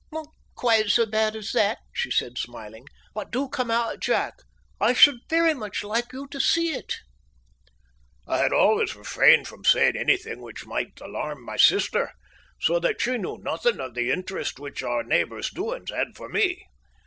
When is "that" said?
1.51-1.77, 12.79-12.99